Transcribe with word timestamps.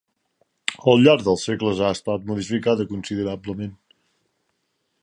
Al 0.93 1.03
llarg 1.07 1.25
dels 1.27 1.45
segles 1.49 1.83
ha 1.83 1.91
estat 1.99 2.27
modificada 2.33 2.89
considerablement. 2.95 3.79